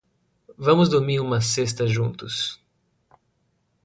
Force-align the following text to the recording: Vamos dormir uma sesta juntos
Vamos 0.57 0.89
dormir 0.89 1.19
uma 1.19 1.39
sesta 1.41 1.85
juntos 1.85 2.59